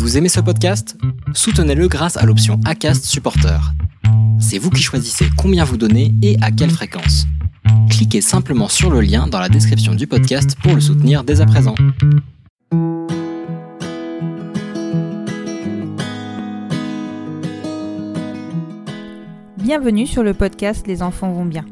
[0.00, 0.96] Vous aimez ce podcast?
[1.34, 3.60] Soutenez-le grâce à l'option ACAST Supporter.
[4.40, 7.26] C'est vous qui choisissez combien vous donnez et à quelle fréquence.
[7.90, 11.46] Cliquez simplement sur le lien dans la description du podcast pour le soutenir dès à
[11.46, 11.74] présent.
[19.58, 21.66] Bienvenue sur le podcast Les enfants vont bien.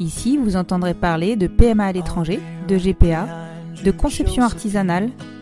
[0.00, 3.28] Ici, vous entendrez parler de PMA à l'étranger, de GPA,
[3.84, 5.10] de conception artisanale,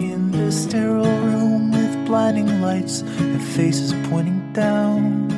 [0.00, 5.30] in the sterile room with blinding lights and faces pointing down.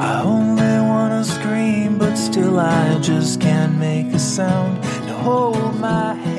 [0.00, 4.84] I only wanna scream, but still I just can't make a sound.
[5.22, 6.37] Hold my head.